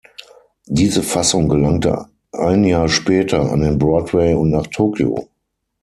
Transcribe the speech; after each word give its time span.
Diese 0.65 1.03
Fassung 1.03 1.47
gelangte 1.47 2.05
ein 2.31 2.63
Jahr 2.63 2.89
später 2.89 3.51
an 3.51 3.61
den 3.61 3.77
Broadway 3.77 4.33
und 4.33 4.49
nach 4.49 4.65
Tokio. 4.65 5.29